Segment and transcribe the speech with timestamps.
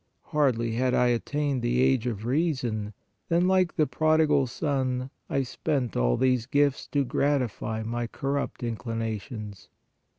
[0.33, 2.95] Hardly had I attained the age of reason,
[3.29, 8.63] than like the prodi gal son, I spent all these gifts to gratify my corrupt
[8.63, 9.69] inclinations.